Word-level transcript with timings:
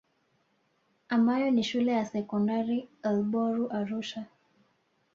Ambayo 1.09 1.51
ni 1.51 1.63
shule 1.63 1.91
ya 1.91 2.05
Sekondari 2.05 2.89
Ilboru 3.05 3.71
Arusha 3.73 4.25